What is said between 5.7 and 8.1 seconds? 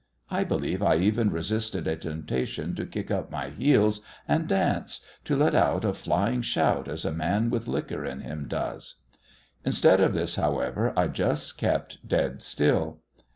a flying shout as a man with liquor